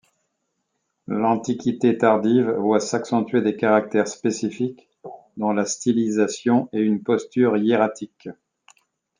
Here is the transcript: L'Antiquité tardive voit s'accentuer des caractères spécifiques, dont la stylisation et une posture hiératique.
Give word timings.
L'Antiquité 1.05 1.95
tardive 1.95 2.49
voit 2.53 2.79
s'accentuer 2.79 3.43
des 3.43 3.55
caractères 3.55 4.07
spécifiques, 4.07 4.89
dont 5.37 5.51
la 5.51 5.63
stylisation 5.65 6.69
et 6.73 6.79
une 6.79 7.03
posture 7.03 7.55
hiératique. 7.57 8.27